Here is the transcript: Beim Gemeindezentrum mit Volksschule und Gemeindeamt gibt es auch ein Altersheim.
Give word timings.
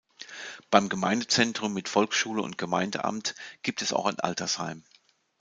Beim 0.71 0.89
Gemeindezentrum 0.89 1.73
mit 1.75 1.87
Volksschule 1.87 2.41
und 2.41 2.57
Gemeindeamt 2.57 3.35
gibt 3.61 3.83
es 3.83 3.93
auch 3.93 4.07
ein 4.07 4.19
Altersheim. 4.19 4.83